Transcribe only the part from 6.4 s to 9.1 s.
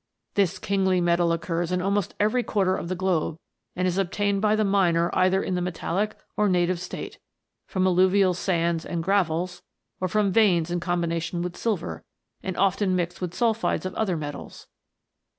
native state, from alluvial sands and